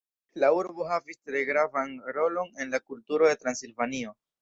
[0.43, 4.21] La urbo havis tre gravan rolon en la kulturo de Transilvanio.